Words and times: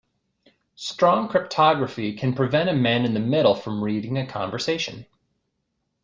Strong 0.77 1.29
cryptography 1.29 2.15
can 2.15 2.33
prevent 2.33 2.67
a 2.67 2.73
man 2.73 3.05
in 3.05 3.13
the 3.13 3.19
middle 3.19 3.53
from 3.53 3.83
reading 3.83 4.17
a 4.17 4.25
conversation. 4.25 5.05